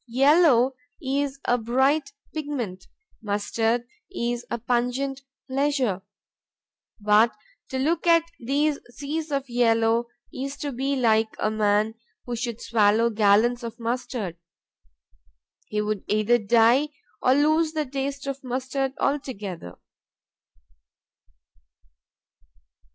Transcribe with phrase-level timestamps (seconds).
[0.07, 2.87] Yellow is a bright pigment;
[3.21, 6.01] mustard is a pungent pleasure.
[6.99, 7.33] But
[7.69, 11.93] to look at these seas of yellow is to be like a man
[12.25, 14.37] who should swallow gallons of mustard.
[15.67, 16.89] He would either die,
[17.21, 19.75] or lose the taste of mustard altogether.